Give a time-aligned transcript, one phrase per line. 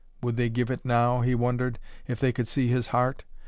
[0.23, 3.23] Would they give it now, he wondered, if they could see his heart?